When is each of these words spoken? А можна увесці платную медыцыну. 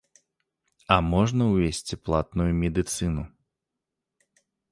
А 0.95 0.95
можна 1.09 1.41
увесці 1.51 1.99
платную 2.09 2.49
медыцыну. 2.63 3.23